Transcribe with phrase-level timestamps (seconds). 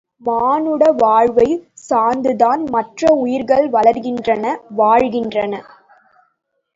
[0.21, 4.45] மானுட வாழ்வைச் சார்ந்துதான் மற்ற உயிர்கள் வளர்கின்றன
[4.75, 5.53] வாழ்கின்றன.